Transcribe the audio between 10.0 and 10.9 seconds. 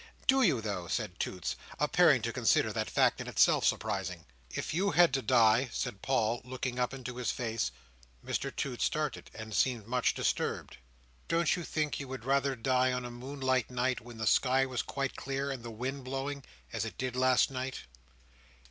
disturbed.